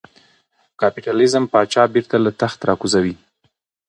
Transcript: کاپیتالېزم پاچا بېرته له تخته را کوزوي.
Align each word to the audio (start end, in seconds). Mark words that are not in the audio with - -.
کاپیتالېزم 0.79 1.43
پاچا 1.53 1.83
بېرته 1.93 2.15
له 2.23 2.31
تخته 2.39 2.63
را 2.67 2.73
کوزوي. 2.81 3.15